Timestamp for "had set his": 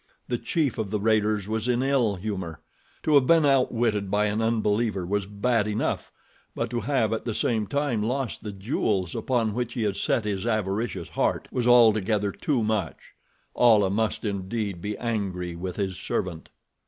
9.83-10.47